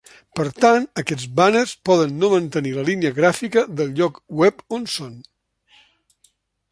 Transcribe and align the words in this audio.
Per 0.37 0.43
tant, 0.63 0.85
aquests 1.01 1.25
bàners 1.39 1.73
poden 1.89 2.15
no 2.23 2.29
mantenir 2.31 2.71
la 2.79 2.85
línia 2.89 3.13
gràfica 3.19 3.65
del 3.81 3.93
lloc 4.01 4.19
web 4.43 4.65
on 4.79 4.91
són. 4.97 5.15